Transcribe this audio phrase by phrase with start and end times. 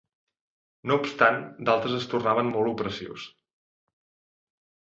[0.91, 1.37] No obstant
[1.69, 3.29] d'altres es tornaven molt opressius.